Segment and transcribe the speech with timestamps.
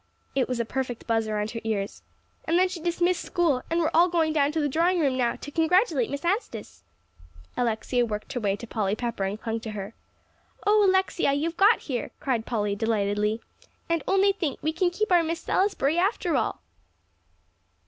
[0.33, 2.01] it was a perfect buzz around her ears.
[2.45, 5.35] "And then she dismissed school; and we're all going down to the drawing room now,
[5.35, 6.83] to congratulate Miss Anstice."
[7.55, 9.93] Alexia worked her way to Polly Pepper and clung to her.
[10.65, 13.41] "Oh, Alexia, you've got here!" cried Polly delightedly.
[13.89, 16.63] "And only think, we can keep our Miss Salisbury after all."